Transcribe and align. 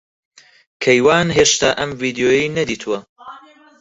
کەیوان 0.83 1.27
ھێشتا 1.37 1.69
ئەم 1.79 1.91
ڤیدیۆیەی 1.99 2.53
نەدیتووە. 2.57 2.99